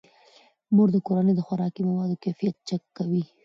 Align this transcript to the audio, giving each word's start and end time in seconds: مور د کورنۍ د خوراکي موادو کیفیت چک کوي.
مور 0.75 0.87
د 0.93 0.97
کورنۍ 1.07 1.33
د 1.35 1.41
خوراکي 1.47 1.81
موادو 1.89 2.21
کیفیت 2.23 2.55
چک 2.67 2.81
کوي. 2.97 3.23